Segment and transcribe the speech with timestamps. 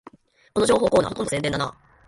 [0.55, 1.77] この情報コーナー、ほとんど宣伝だな